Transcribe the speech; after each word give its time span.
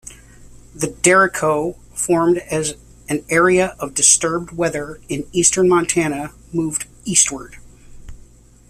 The 0.73 0.87
derecho 0.87 1.77
formed 1.93 2.39
as 2.49 2.73
an 3.07 3.23
area 3.29 3.75
of 3.77 3.93
disturbed 3.93 4.49
weather 4.51 4.99
in 5.09 5.29
eastern 5.31 5.69
Montana 5.69 6.33
moved 6.51 6.87
eastward. 7.05 7.57